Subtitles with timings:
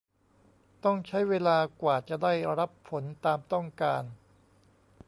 [0.83, 4.03] ต้องใช้เวลากว่าจะได้รับผลตามต้องการ